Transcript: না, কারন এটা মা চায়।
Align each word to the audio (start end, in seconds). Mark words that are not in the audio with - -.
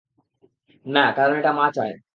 না, 0.85 1.05
কারন 1.15 1.35
এটা 1.39 1.51
মা 1.53 1.65
চায়। 1.75 1.93